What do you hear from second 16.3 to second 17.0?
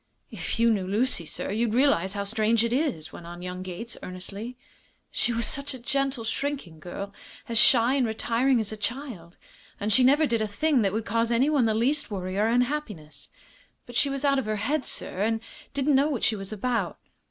was about.